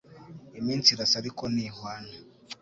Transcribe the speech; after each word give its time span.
Iminsi 0.59 0.87
irasa 0.91 1.15
ariko 1.21 1.43
ntihwana 1.53 2.13